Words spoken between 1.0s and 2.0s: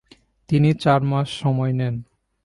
মাস সময় নেন।